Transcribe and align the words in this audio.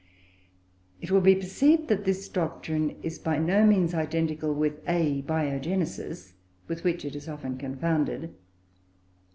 It 0.99 1.11
will 1.11 1.21
be 1.21 1.35
perceived 1.35 1.87
that 1.87 2.05
this 2.05 2.27
doctrine 2.27 2.95
is 3.03 3.19
by 3.19 3.37
no 3.37 3.63
means 3.63 3.93
identical 3.93 4.51
with 4.51 4.83
Abiogenesis, 4.87 6.33
with 6.67 6.83
which 6.83 7.05
it 7.05 7.15
is 7.15 7.29
often 7.29 7.55
confounded. 7.59 8.33